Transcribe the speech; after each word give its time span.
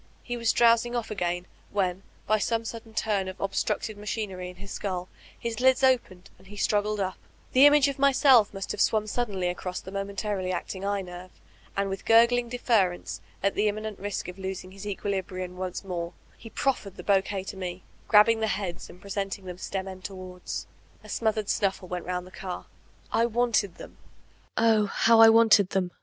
He 0.23 0.35
was 0.35 0.51
dfx>wsing 0.51 0.97
off 0.97 1.11
again, 1.11 1.45
when, 1.69 2.01
by 2.25 2.39
some 2.39 2.65
sudden 2.65 2.95
turn 2.95 3.27
of 3.27 3.37
the 3.37 3.43
obstructed 3.43 3.99
machinery 3.99 4.49
in 4.49 4.55
his 4.55 4.71
skull, 4.71 5.09
his 5.37 5.55
ttds 5.57 5.83
opened 5.87 6.31
and 6.39 6.47
he 6.47 6.55
struggled 6.57 6.99
np; 6.99 7.13
the 7.53 7.67
image 7.67 7.87
of 7.87 7.99
myself 7.99 8.51
must 8.51 8.71
have 8.71 8.81
swum 8.81 9.05
suddenly 9.05 9.47
across 9.47 9.79
the 9.79 9.91
momentarily 9.91 10.51
acting 10.51 10.83
eye 10.83 11.01
> 11.01 11.03
nerve, 11.03 11.29
and 11.77 11.87
with 11.87 12.05
gurgling 12.05 12.49
deference, 12.49 13.21
at 13.43 13.53
the 13.53 13.67
immanent 13.67 13.99
risk 13.99 14.27
of 14.27 14.39
losing 14.39 14.71
his 14.71 14.87
equilibrium 14.87 15.55
once 15.55 15.83
more, 15.83 16.13
he 16.35 16.49
proffered 16.49 16.95
the 16.95 17.03
Iwuquet 17.03 17.45
to 17.49 17.55
me, 17.55 17.83
grabbing 18.07 18.39
the 18.39 18.47
heads 18.47 18.89
and 18.89 18.99
presenting 18.99 19.45
them 19.45 19.59
stem 19.59 19.87
end 19.87 20.03
towards. 20.03 20.65
A 21.03 21.09
smothered 21.09 21.47
snuffle 21.47 21.87
went 21.87 22.07
romid 22.07 22.25
the 22.25 22.31
car. 22.31 22.65
I 23.11 23.27
wanted 23.27 23.75
them. 23.75 23.97
Oh, 24.57 24.87
how 24.87 25.21
I 25.21 25.29
wanted 25.29 25.69
them! 25.69 25.91